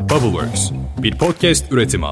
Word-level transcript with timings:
Bubbleworks, 0.00 0.70
bir 1.02 1.18
podcast 1.18 1.72
üretimi. 1.72 2.06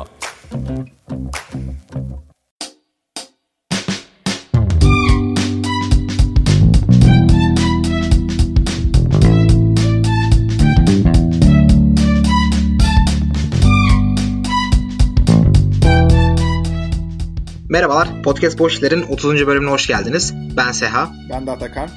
Merhabalar, 17.69 18.23
Podcast 18.23 18.59
Boş 18.59 18.75
İşler'in 18.75 19.03
30. 19.03 19.47
bölümüne 19.47 19.71
hoş 19.71 19.87
geldiniz. 19.87 20.35
Ben 20.57 20.73
Seha. 20.73 21.09
Ben 21.31 21.47
de 21.47 21.51
Atakan. 21.51 21.89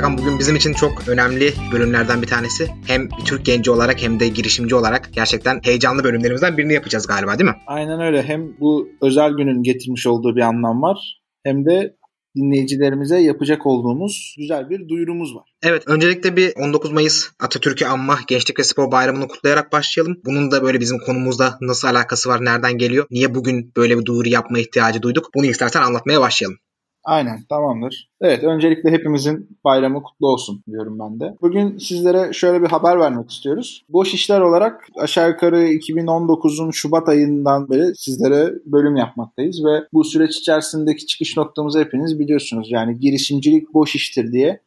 Atakan 0.00 0.18
bugün 0.18 0.38
bizim 0.38 0.56
için 0.56 0.72
çok 0.72 1.08
önemli 1.08 1.52
bölümlerden 1.72 2.22
bir 2.22 2.26
tanesi. 2.26 2.68
Hem 2.86 3.06
bir 3.10 3.24
Türk 3.24 3.44
genci 3.44 3.70
olarak 3.70 4.02
hem 4.02 4.20
de 4.20 4.28
girişimci 4.28 4.74
olarak 4.74 5.10
gerçekten 5.12 5.60
heyecanlı 5.64 6.04
bölümlerimizden 6.04 6.56
birini 6.56 6.72
yapacağız 6.72 7.06
galiba 7.06 7.38
değil 7.38 7.50
mi? 7.50 7.56
Aynen 7.66 8.00
öyle. 8.00 8.22
Hem 8.22 8.60
bu 8.60 8.88
özel 9.02 9.32
günün 9.32 9.62
getirmiş 9.62 10.06
olduğu 10.06 10.36
bir 10.36 10.40
anlam 10.40 10.82
var. 10.82 11.20
Hem 11.44 11.64
de 11.64 11.96
dinleyicilerimize 12.36 13.18
yapacak 13.18 13.66
olduğumuz 13.66 14.34
güzel 14.38 14.70
bir 14.70 14.88
duyurumuz 14.88 15.34
var. 15.34 15.44
Evet 15.62 15.82
öncelikle 15.86 16.36
bir 16.36 16.52
19 16.56 16.92
Mayıs 16.92 17.28
Atatürk'ü 17.40 17.84
anma 17.84 18.18
Gençlik 18.28 18.58
ve 18.58 18.64
Spor 18.64 18.92
Bayramı'nı 18.92 19.28
kutlayarak 19.28 19.72
başlayalım. 19.72 20.20
Bunun 20.24 20.50
da 20.50 20.62
böyle 20.62 20.80
bizim 20.80 20.98
konumuzda 20.98 21.58
nasıl 21.60 21.88
alakası 21.88 22.28
var, 22.28 22.44
nereden 22.44 22.78
geliyor, 22.78 23.06
niye 23.10 23.34
bugün 23.34 23.72
böyle 23.76 23.98
bir 23.98 24.04
duyuru 24.04 24.28
yapma 24.28 24.58
ihtiyacı 24.58 25.02
duyduk? 25.02 25.30
Bunu 25.34 25.46
istersen 25.46 25.82
anlatmaya 25.82 26.20
başlayalım. 26.20 26.58
Aynen 27.04 27.44
tamamdır. 27.48 28.10
Evet 28.20 28.44
öncelikle 28.44 28.90
hepimizin 28.90 29.58
bayramı 29.64 30.02
kutlu 30.02 30.28
olsun 30.28 30.62
diyorum 30.66 30.98
ben 30.98 31.20
de. 31.20 31.36
Bugün 31.42 31.78
sizlere 31.78 32.32
şöyle 32.32 32.62
bir 32.62 32.68
haber 32.68 33.00
vermek 33.00 33.30
istiyoruz. 33.30 33.84
Boş 33.88 34.14
işler 34.14 34.40
olarak 34.40 34.88
aşağı 34.96 35.28
yukarı 35.28 35.68
2019'un 35.68 36.70
Şubat 36.70 37.08
ayından 37.08 37.70
beri 37.70 37.96
sizlere 37.96 38.52
bölüm 38.66 38.96
yapmaktayız 38.96 39.64
ve 39.64 39.84
bu 39.92 40.04
süreç 40.04 40.36
içerisindeki 40.36 41.06
çıkış 41.06 41.36
noktamızı 41.36 41.80
hepiniz 41.80 42.18
biliyorsunuz. 42.18 42.68
Yani 42.70 42.98
girişimcilik 42.98 43.74
boş 43.74 43.94
iştir 43.94 44.32
diye 44.32 44.60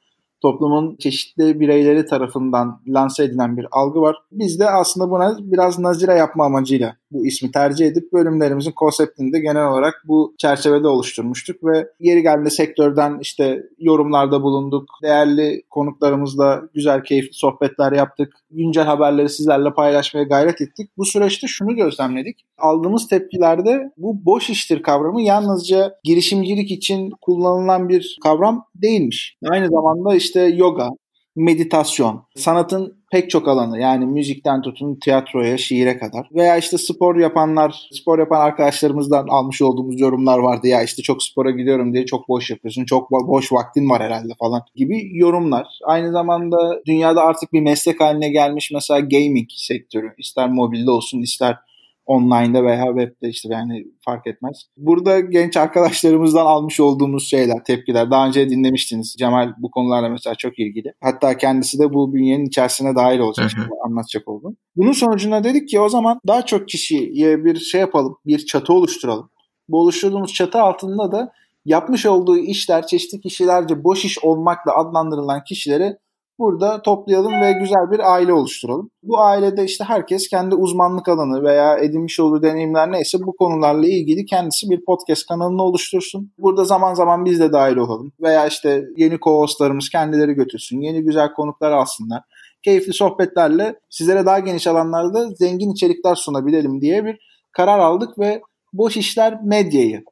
toplumun 0.44 0.96
çeşitli 0.96 1.60
bireyleri 1.60 2.06
tarafından 2.06 2.82
lanse 2.88 3.24
edilen 3.24 3.58
bir 3.58 3.68
algı 3.72 4.02
var. 4.02 4.16
Biz 4.32 4.60
de 4.60 4.70
aslında 4.70 5.12
buna 5.12 5.38
biraz 5.40 5.80
nazire 5.80 6.14
yapma 6.14 6.46
amacıyla 6.46 6.96
bu 7.14 7.28
ismi 7.28 7.52
tercih 7.52 7.88
edip 7.88 8.14
bölümlerimizin 8.14 8.72
konseptini 8.72 9.34
de 9.34 9.40
genel 9.40 9.68
olarak 9.68 10.04
bu 10.08 10.34
çerçevede 10.38 10.88
oluşturmuştuk 10.88 11.64
ve 11.64 11.88
yeri 12.00 12.22
geldiğinde 12.22 12.50
sektörden 12.50 13.18
işte 13.22 13.64
yorumlarda 13.80 14.44
bulunduk. 14.44 14.90
Değerli 15.04 15.64
konuklarımızla 15.70 16.62
güzel 16.74 17.04
keyifli 17.04 17.34
sohbetler 17.34 17.92
yaptık. 17.92 18.34
Güncel 18.52 18.86
haberleri 18.86 19.30
sizlerle 19.30 19.74
paylaşmaya 19.74 20.24
gayret 20.24 20.62
ettik. 20.62 20.90
Bu 20.98 21.06
süreçte 21.06 21.48
şunu 21.48 21.76
gözlemledik. 21.76 22.46
Aldığımız 22.58 23.08
tepkilerde 23.08 23.92
bu 23.98 24.26
boş 24.26 24.50
iştir 24.50 24.82
kavramı 24.84 25.22
yalnızca 25.22 25.96
girişimcilik 26.04 26.72
için 26.72 27.12
kullanılan 27.22 27.90
bir 27.90 28.18
kavram 28.24 28.66
değilmiş. 28.76 29.38
Aynı 29.50 29.68
zamanda 29.70 30.16
işte 30.16 30.33
yoga, 30.42 30.90
meditasyon, 31.36 32.24
sanatın 32.36 33.04
pek 33.12 33.30
çok 33.30 33.48
alanı 33.48 33.80
yani 33.80 34.06
müzikten 34.06 34.62
tutun 34.62 35.00
tiyatroya, 35.04 35.58
şiire 35.58 35.98
kadar 35.98 36.30
veya 36.36 36.58
işte 36.58 36.78
spor 36.78 37.16
yapanlar, 37.16 37.88
spor 37.92 38.20
yapan 38.20 38.42
arkadaşlarımızdan 38.42 39.28
almış 39.28 39.62
olduğumuz 39.62 40.00
yorumlar 40.00 40.40
vardı 40.40 40.68
ya 40.68 40.84
işte 40.84 41.02
çok 41.02 41.24
spora 41.24 41.52
gidiyorum 41.52 41.94
diye 41.94 42.06
çok 42.06 42.30
boş 42.30 42.50
yapıyorsun, 42.50 42.86
çok 42.86 43.12
boş 43.12 43.52
vaktin 43.52 43.90
var 43.90 44.04
herhalde 44.04 44.34
falan 44.40 44.62
gibi 44.76 45.18
yorumlar. 45.18 45.68
Aynı 45.86 46.12
zamanda 46.12 46.82
dünyada 46.86 47.22
artık 47.22 47.54
bir 47.54 47.62
meslek 47.62 48.02
haline 48.02 48.30
gelmiş 48.30 48.72
mesela 48.74 49.00
gaming 49.00 49.48
sektörü 49.56 50.14
ister 50.18 50.50
mobilde 50.50 50.92
olsun 50.92 51.22
ister 51.22 51.58
online'da 52.06 52.64
veya 52.64 52.86
webde 52.86 53.30
işte 53.30 53.50
yani 53.52 53.86
fark 54.06 54.28
etmez. 54.28 54.64
Burada 54.78 55.20
genç 55.20 55.58
arkadaşlarımızdan 55.58 56.46
almış 56.46 56.80
olduğumuz 56.80 57.30
şeyler, 57.30 57.64
tepkiler. 57.64 58.12
Daha 58.12 58.28
önce 58.28 58.50
dinlemiştiniz. 58.50 59.16
Cemal 59.20 59.54
bu 59.58 59.72
konularla 59.72 60.10
mesela 60.10 60.36
çok 60.36 60.60
ilgili. 60.60 60.94
Hatta 61.02 61.38
kendisi 61.38 61.80
de 61.80 61.94
bu 61.94 62.14
bünyenin 62.14 62.46
içerisine 62.46 62.96
dahil 62.96 63.20
olacak. 63.20 63.52
anlatacak 63.86 64.28
oldum. 64.28 64.58
Bunun 64.76 64.92
sonucunda 64.92 65.44
dedik 65.44 65.70
ki 65.70 65.80
o 65.80 65.90
zaman 65.90 66.20
daha 66.28 66.46
çok 66.46 66.68
kişiye 66.68 67.46
bir 67.46 67.56
şey 67.56 67.82
yapalım. 67.82 68.16
Bir 68.26 68.46
çatı 68.46 68.74
oluşturalım. 68.74 69.30
Bu 69.70 69.80
oluşturduğumuz 69.80 70.34
çatı 70.34 70.62
altında 70.62 71.12
da 71.12 71.32
yapmış 71.66 72.06
olduğu 72.06 72.38
işler 72.38 72.88
çeşitli 72.88 73.22
kişilerce 73.22 73.84
boş 73.84 74.06
iş 74.06 74.20
olmakla 74.20 74.76
adlandırılan 74.76 75.44
kişileri 75.44 75.98
burada 76.40 76.82
toplayalım 76.82 77.42
ve 77.42 77.52
güzel 77.52 77.92
bir 77.92 78.14
aile 78.14 78.34
oluşturalım. 78.34 78.90
Bu 79.04 79.20
ailede 79.20 79.64
işte 79.64 79.84
herkes 79.84 80.28
kendi 80.28 80.56
uzmanlık 80.56 81.08
alanı 81.08 81.44
veya 81.44 81.78
edinmiş 81.78 82.20
olduğu 82.20 82.44
deneyimler 82.44 82.92
neyse 82.92 83.18
bu 83.22 83.36
konularla 83.36 83.88
ilgili 83.88 84.26
kendisi 84.26 84.70
bir 84.70 84.86
podcast 84.86 85.28
kanalını 85.28 85.64
oluştursun. 85.64 86.32
Burada 86.38 86.66
zaman 86.66 86.94
zaman 86.94 87.26
biz 87.26 87.40
de 87.40 87.54
dahil 87.54 87.78
olalım 87.78 88.12
veya 88.22 88.48
işte 88.48 88.84
yeni 88.98 89.16
co-hostlarımız 89.16 89.92
kendileri 89.92 90.34
götürsün, 90.34 90.82
yeni 90.82 91.04
güzel 91.04 91.34
konuklar 91.34 91.72
alsınlar. 91.72 92.22
Keyifli 92.64 92.94
sohbetlerle 92.94 93.76
sizlere 93.90 94.26
daha 94.26 94.40
geniş 94.40 94.68
alanlarda 94.68 95.30
zengin 95.30 95.72
içerikler 95.72 96.16
sunabilelim 96.16 96.82
diye 96.82 97.06
bir 97.06 97.20
karar 97.52 97.80
aldık 97.80 98.20
ve 98.20 98.42
Boş 98.74 98.98
işler 98.98 99.44
Medya'yı 99.44 100.04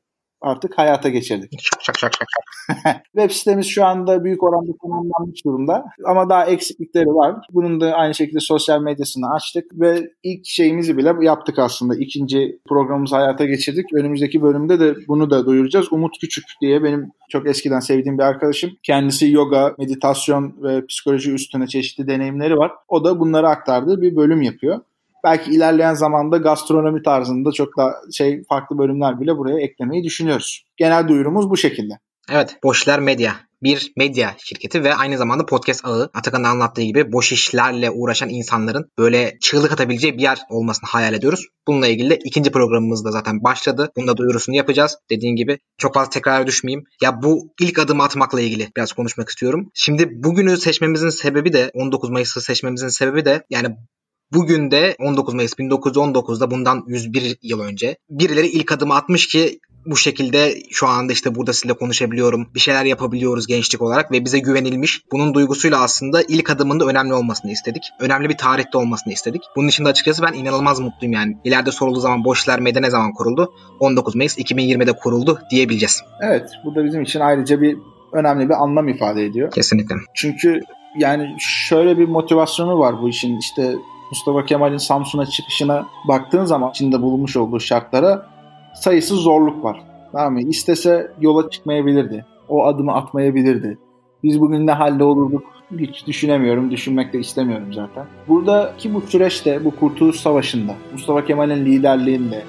artık 0.41 0.77
hayata 0.77 1.09
geçirdik. 1.09 1.51
Şak 1.61 1.81
şak 1.83 1.95
şak 1.99 2.11
şak. 2.11 2.21
Web 3.05 3.31
sitemiz 3.31 3.67
şu 3.67 3.85
anda 3.85 4.23
büyük 4.23 4.43
oranda 4.43 4.71
tamamlanmış 4.81 5.45
durumda 5.45 5.85
ama 6.05 6.29
daha 6.29 6.45
eksiklikleri 6.45 7.05
var. 7.07 7.35
Bunun 7.51 7.81
da 7.81 7.93
aynı 7.93 8.15
şekilde 8.15 8.39
sosyal 8.39 8.81
medyasını 8.81 9.33
açtık 9.33 9.65
ve 9.73 10.11
ilk 10.23 10.45
şeyimizi 10.45 10.97
bile 10.97 11.13
yaptık 11.21 11.59
aslında. 11.59 11.95
İkinci 11.95 12.59
programımızı 12.69 13.15
hayata 13.15 13.45
geçirdik. 13.45 13.93
Önümüzdeki 13.93 14.41
bölümde 14.41 14.79
de 14.79 14.95
bunu 15.07 15.29
da 15.29 15.45
duyuracağız. 15.45 15.93
Umut 15.93 16.19
Küçük 16.21 16.43
diye 16.61 16.83
benim 16.83 17.11
çok 17.29 17.47
eskiden 17.47 17.79
sevdiğim 17.79 18.17
bir 18.17 18.23
arkadaşım. 18.23 18.71
Kendisi 18.83 19.31
yoga, 19.31 19.75
meditasyon 19.79 20.55
ve 20.63 20.85
psikoloji 20.85 21.31
üstüne 21.31 21.67
çeşitli 21.67 22.07
deneyimleri 22.07 22.57
var. 22.57 22.71
O 22.87 23.03
da 23.03 23.19
bunları 23.19 23.47
aktardığı 23.47 24.01
bir 24.01 24.15
bölüm 24.15 24.41
yapıyor 24.41 24.79
belki 25.23 25.51
ilerleyen 25.51 25.93
zamanda 25.93 26.37
gastronomi 26.37 27.03
tarzında 27.03 27.51
çok 27.51 27.77
da 27.77 27.95
şey 28.11 28.43
farklı 28.49 28.77
bölümler 28.77 29.19
bile 29.19 29.37
buraya 29.37 29.59
eklemeyi 29.59 30.03
düşünüyoruz. 30.03 30.65
Genel 30.77 31.07
duyurumuz 31.07 31.49
bu 31.49 31.57
şekilde. 31.57 31.93
Evet, 32.29 32.57
Boşlar 32.63 32.99
Medya 32.99 33.35
bir 33.63 33.93
medya 33.97 34.35
şirketi 34.37 34.83
ve 34.83 34.95
aynı 34.95 35.17
zamanda 35.17 35.45
podcast 35.45 35.85
ağı. 35.85 36.09
Atakan'ın 36.13 36.43
anlattığı 36.43 36.81
gibi 36.81 37.11
boş 37.11 37.31
işlerle 37.31 37.91
uğraşan 37.91 38.29
insanların 38.29 38.91
böyle 38.97 39.37
çığlık 39.41 39.71
atabileceği 39.71 40.17
bir 40.17 40.21
yer 40.21 40.39
olmasını 40.49 40.89
hayal 40.89 41.13
ediyoruz. 41.13 41.47
Bununla 41.67 41.87
ilgili 41.87 42.09
de 42.09 42.19
ikinci 42.25 42.51
programımız 42.51 43.05
da 43.05 43.11
zaten 43.11 43.43
başladı. 43.43 43.91
Bunda 43.97 44.17
duyurusunu 44.17 44.55
yapacağız. 44.55 44.97
Dediğim 45.09 45.35
gibi 45.35 45.59
çok 45.77 45.93
fazla 45.93 46.09
tekrar 46.09 46.47
düşmeyeyim. 46.47 46.83
Ya 47.01 47.21
bu 47.21 47.53
ilk 47.59 47.79
adımı 47.79 48.03
atmakla 48.03 48.41
ilgili 48.41 48.69
biraz 48.77 48.93
konuşmak 48.93 49.29
istiyorum. 49.29 49.69
Şimdi 49.73 50.23
bugünü 50.23 50.57
seçmemizin 50.57 51.09
sebebi 51.09 51.53
de 51.53 51.71
19 51.73 52.09
Mayıs'ı 52.09 52.41
seçmemizin 52.41 52.87
sebebi 52.87 53.25
de 53.25 53.45
yani 53.49 53.75
Bugün 54.33 54.71
de 54.71 54.95
19 54.99 55.33
Mayıs 55.33 55.53
1919'da 55.53 56.51
bundan 56.51 56.83
101 56.87 57.37
yıl 57.41 57.59
önce 57.59 57.97
birileri 58.09 58.47
ilk 58.47 58.71
adımı 58.71 58.95
atmış 58.95 59.27
ki 59.27 59.59
bu 59.85 59.97
şekilde 59.97 60.55
şu 60.71 60.87
anda 60.87 61.13
işte 61.13 61.35
burada 61.35 61.53
sizinle 61.53 61.73
konuşabiliyorum. 61.73 62.47
Bir 62.55 62.59
şeyler 62.59 62.85
yapabiliyoruz 62.85 63.47
gençlik 63.47 63.81
olarak 63.81 64.11
ve 64.11 64.25
bize 64.25 64.39
güvenilmiş. 64.39 65.01
Bunun 65.11 65.33
duygusuyla 65.33 65.81
aslında 65.81 66.21
ilk 66.21 66.49
adımında 66.49 66.85
önemli 66.85 67.13
olmasını 67.13 67.51
istedik. 67.51 67.83
Önemli 67.99 68.29
bir 68.29 68.37
tarihte 68.37 68.77
olmasını 68.77 69.13
istedik. 69.13 69.41
Bunun 69.55 69.67
için 69.67 69.85
de 69.85 69.89
açıkçası 69.89 70.23
ben 70.23 70.33
inanılmaz 70.33 70.79
mutluyum 70.79 71.13
yani. 71.13 71.37
İleride 71.43 71.71
sorulduğu 71.71 71.99
zaman 71.99 72.23
Boşlar 72.23 72.59
Medya 72.59 72.81
ne 72.81 72.89
zaman 72.89 73.13
kuruldu? 73.13 73.53
19 73.79 74.15
Mayıs 74.15 74.37
2020'de 74.39 74.91
kuruldu 74.93 75.39
diyebileceğiz. 75.51 76.01
Evet 76.21 76.49
bu 76.65 76.75
da 76.75 76.85
bizim 76.85 77.01
için 77.01 77.19
ayrıca 77.19 77.61
bir 77.61 77.77
önemli 78.13 78.49
bir 78.49 78.63
anlam 78.63 78.87
ifade 78.87 79.25
ediyor. 79.25 79.51
Kesinlikle. 79.51 79.95
Çünkü 80.13 80.59
yani 80.99 81.35
şöyle 81.39 81.97
bir 81.97 82.07
motivasyonu 82.07 82.79
var 82.79 83.01
bu 83.01 83.09
işin 83.09 83.39
işte 83.39 83.75
Mustafa 84.11 84.45
Kemal'in 84.45 84.77
Samsun'a 84.77 85.25
çıkışına 85.25 85.85
baktığın 86.07 86.45
zaman 86.45 86.69
içinde 86.69 87.01
bulunmuş 87.01 87.37
olduğu 87.37 87.59
şartlara 87.59 88.25
sayısız 88.75 89.19
zorluk 89.19 89.63
var. 89.63 89.81
Tamam 90.11 90.33
mı? 90.33 90.41
İstese 90.41 91.11
yola 91.21 91.49
çıkmayabilirdi. 91.49 92.25
O 92.49 92.65
adımı 92.65 92.93
atmayabilirdi. 92.93 93.77
Biz 94.23 94.41
bugün 94.41 94.67
ne 94.67 94.71
halde 94.71 95.03
olurduk 95.03 95.43
hiç 95.79 96.07
düşünemiyorum, 96.07 96.71
düşünmek 96.71 97.13
de 97.13 97.19
istemiyorum 97.19 97.73
zaten. 97.73 98.05
Buradaki 98.27 98.93
bu 98.93 99.01
süreçte, 99.01 99.65
bu 99.65 99.75
Kurtuluş 99.75 100.19
Savaşı'nda, 100.19 100.73
Mustafa 100.93 101.25
Kemal'in 101.25 101.65
liderliğinde, 101.65 102.43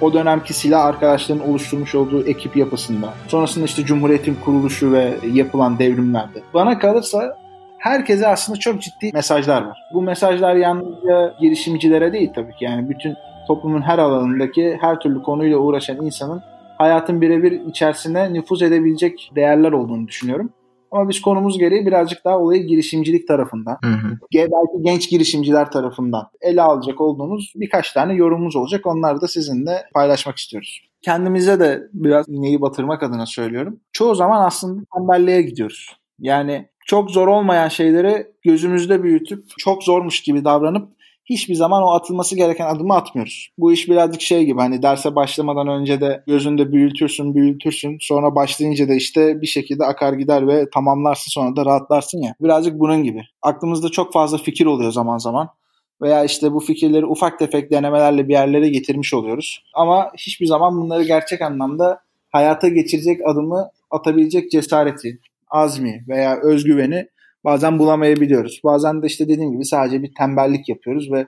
o 0.00 0.12
dönemki 0.12 0.54
silah 0.54 0.84
arkadaşlarının 0.84 1.44
oluşturmuş 1.44 1.94
olduğu 1.94 2.26
ekip 2.26 2.56
yapısında, 2.56 3.14
sonrasında 3.28 3.64
işte 3.64 3.84
Cumhuriyet'in 3.84 4.36
kuruluşu 4.44 4.92
ve 4.92 5.14
yapılan 5.32 5.78
devrimlerde. 5.78 6.42
Bana 6.54 6.78
kalırsa 6.78 7.38
herkese 7.78 8.28
aslında 8.28 8.58
çok 8.58 8.82
ciddi 8.82 9.10
mesajlar 9.14 9.62
var. 9.62 9.78
Bu 9.94 10.02
mesajlar 10.02 10.56
yalnızca 10.56 11.34
girişimcilere 11.40 12.12
değil 12.12 12.30
tabii 12.34 12.54
ki. 12.54 12.64
Yani 12.64 12.88
bütün 12.88 13.14
toplumun 13.46 13.82
her 13.82 13.98
alanındaki 13.98 14.78
her 14.80 15.00
türlü 15.00 15.22
konuyla 15.22 15.58
uğraşan 15.58 16.06
insanın 16.06 16.42
hayatın 16.78 17.20
birebir 17.20 17.52
içerisine 17.52 18.32
nüfuz 18.32 18.62
edebilecek 18.62 19.30
değerler 19.36 19.72
olduğunu 19.72 20.08
düşünüyorum. 20.08 20.50
Ama 20.90 21.08
biz 21.08 21.20
konumuz 21.20 21.58
gereği 21.58 21.86
birazcık 21.86 22.24
daha 22.24 22.38
olayı 22.38 22.66
girişimcilik 22.66 23.28
tarafından, 23.28 23.78
Hı 23.84 23.90
hı. 23.90 24.18
belki 24.34 24.82
genç 24.82 25.10
girişimciler 25.10 25.70
tarafından 25.70 26.26
ele 26.40 26.62
alacak 26.62 27.00
olduğumuz 27.00 27.52
birkaç 27.56 27.92
tane 27.92 28.14
yorumumuz 28.14 28.56
olacak. 28.56 28.86
Onları 28.86 29.20
da 29.20 29.28
sizinle 29.28 29.84
paylaşmak 29.94 30.36
istiyoruz. 30.36 30.80
Kendimize 31.02 31.60
de 31.60 31.82
biraz 31.92 32.28
iğneyi 32.28 32.60
batırmak 32.60 33.02
adına 33.02 33.26
söylüyorum. 33.26 33.80
Çoğu 33.92 34.14
zaman 34.14 34.46
aslında 34.46 34.82
tembelliğe 34.94 35.42
gidiyoruz. 35.42 35.96
Yani 36.18 36.68
çok 36.88 37.10
zor 37.10 37.28
olmayan 37.28 37.68
şeyleri 37.68 38.26
gözümüzde 38.42 39.02
büyütüp 39.02 39.44
çok 39.58 39.84
zormuş 39.84 40.22
gibi 40.22 40.44
davranıp 40.44 40.88
hiçbir 41.24 41.54
zaman 41.54 41.82
o 41.82 41.90
atılması 41.90 42.36
gereken 42.36 42.66
adımı 42.66 42.94
atmıyoruz. 42.94 43.48
Bu 43.58 43.72
iş 43.72 43.88
birazcık 43.88 44.20
şey 44.20 44.44
gibi 44.44 44.60
hani 44.60 44.82
derse 44.82 45.14
başlamadan 45.14 45.68
önce 45.68 46.00
de 46.00 46.22
gözünde 46.26 46.72
büyütürsün 46.72 47.34
büyütürsün 47.34 47.96
sonra 48.00 48.34
başlayınca 48.34 48.88
da 48.88 48.94
işte 48.94 49.40
bir 49.40 49.46
şekilde 49.46 49.84
akar 49.84 50.12
gider 50.12 50.48
ve 50.48 50.70
tamamlarsın 50.70 51.30
sonra 51.30 51.56
da 51.56 51.64
rahatlarsın 51.64 52.18
ya. 52.18 52.34
Birazcık 52.40 52.78
bunun 52.78 53.02
gibi. 53.02 53.22
Aklımızda 53.42 53.88
çok 53.88 54.12
fazla 54.12 54.38
fikir 54.38 54.66
oluyor 54.66 54.92
zaman 54.92 55.18
zaman 55.18 55.48
veya 56.02 56.24
işte 56.24 56.52
bu 56.52 56.60
fikirleri 56.60 57.06
ufak 57.06 57.38
tefek 57.38 57.70
denemelerle 57.70 58.28
bir 58.28 58.32
yerlere 58.32 58.68
getirmiş 58.68 59.14
oluyoruz. 59.14 59.64
Ama 59.74 60.10
hiçbir 60.18 60.46
zaman 60.46 60.80
bunları 60.80 61.04
gerçek 61.04 61.42
anlamda 61.42 62.00
hayata 62.32 62.68
geçirecek 62.68 63.20
adımı 63.26 63.70
atabilecek 63.90 64.50
cesareti, 64.50 65.18
azmi 65.50 66.04
veya 66.08 66.40
özgüveni 66.42 67.08
bazen 67.44 67.78
bulamayabiliyoruz. 67.78 68.60
Bazen 68.64 69.02
de 69.02 69.06
işte 69.06 69.28
dediğim 69.28 69.52
gibi 69.52 69.64
sadece 69.64 70.02
bir 70.02 70.14
tembellik 70.18 70.68
yapıyoruz 70.68 71.12
ve 71.12 71.26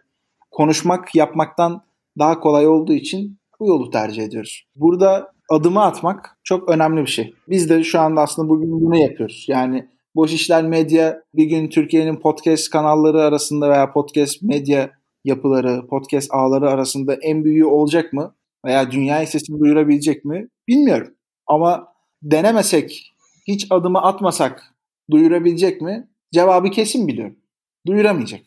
konuşmak 0.51 1.15
yapmaktan 1.15 1.83
daha 2.19 2.41
kolay 2.41 2.67
olduğu 2.67 2.93
için 2.93 3.39
bu 3.61 3.69
yolu 3.69 3.91
tercih 3.91 4.23
ediyoruz. 4.23 4.65
Burada 4.77 5.33
adımı 5.51 5.83
atmak 5.83 6.39
çok 6.45 6.71
önemli 6.71 7.01
bir 7.01 7.11
şey. 7.11 7.35
Biz 7.49 7.71
de 7.71 7.85
şu 7.85 8.01
anda 8.01 8.21
aslında 8.21 8.49
bugün 8.49 8.71
bunu 8.71 8.97
yapıyoruz. 8.97 9.47
Yani 9.49 9.89
Boş 10.15 10.33
İşler 10.33 10.65
Medya 10.65 11.23
bir 11.35 11.45
gün 11.45 11.69
Türkiye'nin 11.69 12.17
podcast 12.17 12.71
kanalları 12.71 13.23
arasında 13.23 13.71
veya 13.71 13.93
podcast 13.93 14.43
medya 14.43 14.91
yapıları, 15.25 15.87
podcast 15.87 16.29
ağları 16.35 16.71
arasında 16.71 17.15
en 17.23 17.45
büyüğü 17.45 17.65
olacak 17.65 18.13
mı? 18.13 18.35
Veya 18.67 18.91
dünya 18.91 19.27
sesini 19.27 19.61
duyurabilecek 19.61 20.25
mi? 20.25 20.49
Bilmiyorum. 20.69 21.15
Ama 21.47 21.93
denemesek, 22.23 23.15
hiç 23.49 23.67
adımı 23.71 24.03
atmasak 24.03 24.75
duyurabilecek 25.11 25.81
mi? 25.81 26.09
Cevabı 26.33 26.71
kesin 26.71 27.09
biliyorum. 27.09 27.37
Duyuramayacak. 27.87 28.41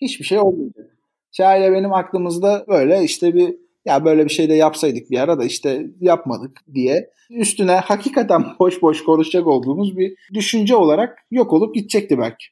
Hiçbir 0.00 0.24
şey 0.24 0.38
olmayacak. 0.38 0.98
Şair'le 1.32 1.72
benim 1.72 1.92
aklımızda 1.92 2.64
böyle 2.68 3.02
işte 3.04 3.34
bir 3.34 3.54
ya 3.84 4.04
böyle 4.04 4.24
bir 4.24 4.30
şey 4.30 4.48
de 4.48 4.54
yapsaydık 4.54 5.10
bir 5.10 5.18
ara 5.18 5.38
da 5.38 5.44
işte 5.44 5.86
yapmadık 6.00 6.60
diye 6.74 7.10
üstüne 7.30 7.72
hakikaten 7.72 8.44
boş 8.58 8.82
boş 8.82 9.04
konuşacak 9.04 9.46
olduğumuz 9.46 9.98
bir 9.98 10.14
düşünce 10.34 10.76
olarak 10.76 11.18
yok 11.30 11.52
olup 11.52 11.74
gidecekti 11.74 12.18
belki. 12.18 12.46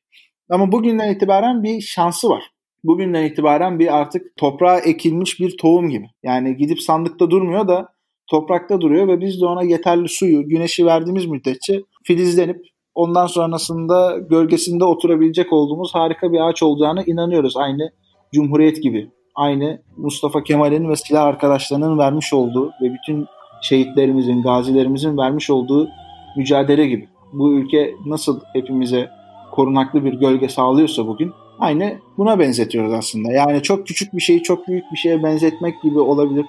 Ama 0.51 0.73
bugünden 0.73 1.15
itibaren 1.15 1.63
bir 1.63 1.81
şansı 1.81 2.29
var. 2.29 2.43
Bugünden 2.85 3.25
itibaren 3.25 3.79
bir 3.79 3.97
artık 3.97 4.37
toprağa 4.37 4.79
ekilmiş 4.79 5.41
bir 5.41 5.57
tohum 5.57 5.89
gibi. 5.89 6.07
Yani 6.23 6.57
gidip 6.57 6.81
sandıkta 6.81 7.31
durmuyor 7.31 7.69
da 7.69 7.96
toprakta 8.27 8.81
duruyor 8.81 9.09
ve 9.09 9.21
biz 9.21 9.41
de 9.41 9.47
ona 9.47 9.63
yeterli 9.63 10.09
suyu, 10.09 10.49
güneşi 10.49 10.87
verdiğimiz 10.87 11.27
müddetçe 11.27 11.83
filizlenip 12.05 12.67
ondan 12.95 13.27
sonrasında 13.27 14.19
gölgesinde 14.19 14.85
oturabilecek 14.85 15.53
olduğumuz 15.53 15.95
harika 15.95 16.33
bir 16.33 16.49
ağaç 16.49 16.63
olacağını 16.63 17.05
inanıyoruz. 17.05 17.57
Aynı 17.57 17.91
Cumhuriyet 18.33 18.83
gibi. 18.83 19.11
Aynı 19.35 19.83
Mustafa 19.97 20.43
Kemal'in 20.43 20.89
ve 20.89 20.97
silah 20.97 21.25
arkadaşlarının 21.25 21.99
vermiş 21.99 22.33
olduğu 22.33 22.73
ve 22.83 22.93
bütün 22.93 23.27
şehitlerimizin, 23.63 24.43
gazilerimizin 24.43 25.19
vermiş 25.19 25.51
olduğu 25.51 25.89
mücadele 26.37 26.87
gibi. 26.87 27.09
Bu 27.33 27.53
ülke 27.53 27.95
nasıl 28.07 28.41
hepimize 28.53 29.11
korunaklı 29.53 30.05
bir 30.05 30.13
gölge 30.13 30.49
sağlıyorsa 30.49 31.07
bugün 31.07 31.33
aynı 31.59 31.99
buna 32.19 32.39
benzetiyoruz 32.39 32.93
aslında. 32.93 33.33
Yani 33.33 33.63
çok 33.63 33.87
küçük 33.87 34.15
bir 34.15 34.21
şeyi 34.21 34.43
çok 34.43 34.69
büyük 34.69 34.85
bir 34.93 34.97
şeye 34.97 35.23
benzetmek 35.23 35.83
gibi 35.83 35.99
olabilir. 35.99 36.47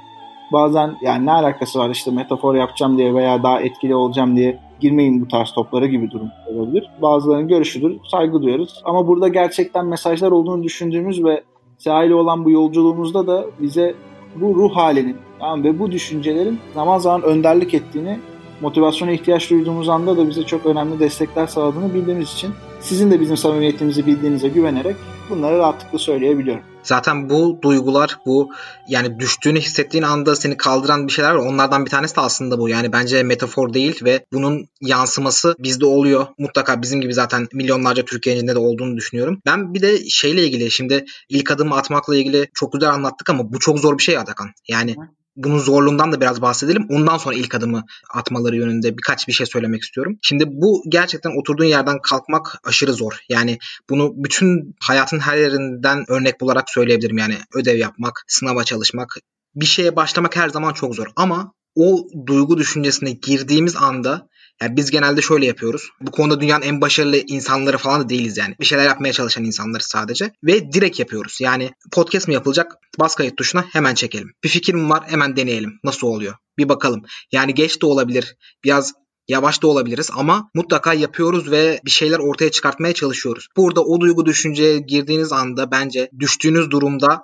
Bazen 0.53 0.95
yani 1.01 1.25
ne 1.25 1.31
alakası 1.31 1.79
var 1.79 1.89
işte 1.89 2.11
metafor 2.11 2.55
yapacağım 2.55 2.97
diye 2.97 3.13
veya 3.13 3.43
daha 3.43 3.61
etkili 3.61 3.95
olacağım 3.95 4.35
diye 4.35 4.59
girmeyin 4.79 5.21
bu 5.21 5.27
tarz 5.27 5.51
toplara 5.51 5.85
gibi 5.85 6.11
durum 6.11 6.29
olabilir. 6.47 6.89
Bazılarının 7.01 7.47
görüşüdür, 7.47 7.97
saygı 8.11 8.41
duyarız. 8.41 8.81
Ama 8.83 9.07
burada 9.07 9.27
gerçekten 9.27 9.85
mesajlar 9.85 10.31
olduğunu 10.31 10.63
düşündüğümüz 10.63 11.23
ve 11.23 11.43
sahile 11.77 12.15
olan 12.15 12.45
bu 12.45 12.51
yolculuğumuzda 12.51 13.27
da 13.27 13.45
bize 13.59 13.95
bu 14.35 14.55
ruh 14.55 14.75
halinin 14.75 15.17
tamam, 15.39 15.63
ve 15.63 15.79
bu 15.79 15.91
düşüncelerin 15.91 16.59
zaman 16.73 16.97
zaman 16.97 17.21
önderlik 17.21 17.73
ettiğini, 17.73 18.19
motivasyona 18.61 19.11
ihtiyaç 19.11 19.49
duyduğumuz 19.49 19.89
anda 19.89 20.17
da 20.17 20.29
bize 20.29 20.43
çok 20.43 20.65
önemli 20.65 20.99
destekler 20.99 21.47
sağladığını 21.47 21.93
bildiğimiz 21.93 22.33
için 22.33 22.51
sizin 22.79 23.11
de 23.11 23.19
bizim 23.19 23.37
samimiyetimizi 23.37 24.05
bildiğinize 24.05 24.47
güvenerek 24.47 24.95
bunları 25.29 25.57
rahatlıkla 25.57 25.97
söyleyebiliyorum. 25.97 26.63
Zaten 26.87 27.29
bu 27.29 27.59
duygular 27.61 28.17
bu 28.25 28.51
yani 28.89 29.19
düştüğünü 29.19 29.59
hissettiğin 29.59 30.03
anda 30.03 30.35
seni 30.35 30.57
kaldıran 30.57 31.07
bir 31.07 31.13
şeyler 31.13 31.31
var. 31.31 31.45
Onlardan 31.45 31.85
bir 31.85 31.89
tanesi 31.89 32.15
de 32.15 32.21
aslında 32.21 32.59
bu. 32.59 32.69
Yani 32.69 32.91
bence 32.91 33.23
metafor 33.23 33.73
değil 33.73 34.03
ve 34.03 34.25
bunun 34.33 34.67
yansıması 34.81 35.55
bizde 35.59 35.85
oluyor. 35.85 36.27
Mutlaka 36.37 36.81
bizim 36.81 37.01
gibi 37.01 37.13
zaten 37.13 37.47
milyonlarca 37.53 38.05
Türk 38.05 38.23
gencinde 38.23 38.55
de 38.55 38.59
olduğunu 38.59 38.97
düşünüyorum. 38.97 39.41
Ben 39.45 39.73
bir 39.73 39.81
de 39.81 40.09
şeyle 40.09 40.45
ilgili 40.45 40.71
şimdi 40.71 41.05
ilk 41.29 41.51
adımı 41.51 41.75
atmakla 41.75 42.15
ilgili 42.15 42.47
çok 42.53 42.73
güzel 42.73 42.89
anlattık 42.89 43.29
ama 43.29 43.53
bu 43.53 43.59
çok 43.59 43.79
zor 43.79 43.97
bir 43.97 44.03
şey 44.03 44.17
Atakan. 44.17 44.49
Yani 44.67 44.95
bunun 45.37 45.57
zorluğundan 45.57 46.11
da 46.11 46.21
biraz 46.21 46.41
bahsedelim. 46.41 46.87
Ondan 46.89 47.17
sonra 47.17 47.35
ilk 47.35 47.55
adımı 47.55 47.83
atmaları 48.13 48.55
yönünde 48.55 48.97
birkaç 48.97 49.27
bir 49.27 49.33
şey 49.33 49.45
söylemek 49.45 49.83
istiyorum. 49.83 50.17
Şimdi 50.21 50.43
bu 50.47 50.83
gerçekten 50.89 51.39
oturduğun 51.39 51.65
yerden 51.65 52.01
kalkmak 52.01 52.55
aşırı 52.63 52.93
zor. 52.93 53.19
Yani 53.29 53.57
bunu 53.89 54.13
bütün 54.15 54.75
hayatın 54.81 55.19
her 55.19 55.37
yerinden 55.37 56.05
örnek 56.11 56.41
bularak 56.41 56.69
söyleyebilirim. 56.69 57.17
Yani 57.17 57.37
ödev 57.53 57.77
yapmak, 57.77 58.23
sınava 58.27 58.63
çalışmak, 58.63 59.17
bir 59.55 59.65
şeye 59.65 59.95
başlamak 59.95 60.35
her 60.35 60.49
zaman 60.49 60.73
çok 60.73 60.95
zor. 60.95 61.07
Ama 61.15 61.53
o 61.75 62.07
duygu 62.25 62.57
düşüncesine 62.57 63.11
girdiğimiz 63.11 63.75
anda 63.75 64.27
yani 64.61 64.77
biz 64.77 64.91
genelde 64.91 65.21
şöyle 65.21 65.45
yapıyoruz. 65.45 65.89
Bu 66.01 66.11
konuda 66.11 66.41
dünyanın 66.41 66.63
en 66.63 66.81
başarılı 66.81 67.17
insanları 67.17 67.77
falan 67.77 68.01
da 68.01 68.09
değiliz 68.09 68.37
yani. 68.37 68.55
Bir 68.59 68.65
şeyler 68.65 68.85
yapmaya 68.85 69.13
çalışan 69.13 69.43
insanları 69.43 69.83
sadece. 69.83 70.31
Ve 70.43 70.71
direkt 70.71 70.99
yapıyoruz. 70.99 71.37
Yani 71.41 71.71
podcast 71.91 72.27
mi 72.27 72.33
yapılacak? 72.33 72.71
Bas 72.99 73.15
kayıt 73.15 73.37
tuşuna 73.37 73.65
hemen 73.71 73.95
çekelim. 73.95 74.31
Bir 74.43 74.49
fikrim 74.49 74.89
var 74.89 75.03
hemen 75.07 75.35
deneyelim. 75.35 75.79
Nasıl 75.83 76.07
oluyor? 76.07 76.33
Bir 76.57 76.69
bakalım. 76.69 77.01
Yani 77.31 77.53
geç 77.53 77.81
de 77.81 77.85
olabilir. 77.85 78.35
Biraz 78.63 78.93
Yavaş 79.27 79.63
da 79.63 79.67
olabiliriz 79.67 80.09
ama 80.15 80.49
mutlaka 80.55 80.93
yapıyoruz 80.93 81.51
ve 81.51 81.79
bir 81.85 81.91
şeyler 81.91 82.19
ortaya 82.19 82.51
çıkartmaya 82.51 82.93
çalışıyoruz. 82.93 83.47
Burada 83.57 83.83
o 83.83 84.01
duygu 84.01 84.25
düşünceye 84.25 84.79
girdiğiniz 84.79 85.31
anda 85.31 85.71
bence 85.71 86.09
düştüğünüz 86.19 86.71
durumda 86.71 87.23